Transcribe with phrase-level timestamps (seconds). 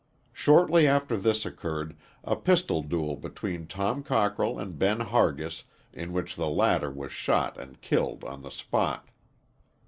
[0.33, 5.61] Shortly after this occurred a pistol duel between Tom Cockrell and Ben Hargis,
[5.93, 9.09] in which the latter was shot and killed on the spot.